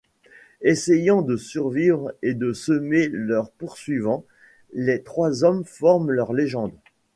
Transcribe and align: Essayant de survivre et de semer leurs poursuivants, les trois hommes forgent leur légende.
Essayant 0.63 1.21
de 1.21 1.37
survivre 1.37 2.11
et 2.23 2.33
de 2.33 2.53
semer 2.53 3.07
leurs 3.09 3.51
poursuivants, 3.51 4.25
les 4.73 5.03
trois 5.03 5.43
hommes 5.43 5.63
forgent 5.63 6.09
leur 6.09 6.33
légende. 6.33 6.73